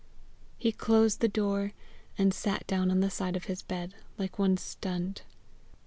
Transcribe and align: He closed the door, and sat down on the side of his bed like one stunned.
He 0.57 0.71
closed 0.71 1.19
the 1.21 1.27
door, 1.27 1.73
and 2.17 2.33
sat 2.33 2.65
down 2.65 2.89
on 2.89 3.01
the 3.01 3.11
side 3.11 3.35
of 3.35 3.43
his 3.45 3.61
bed 3.61 3.93
like 4.17 4.39
one 4.39 4.57
stunned. 4.57 5.21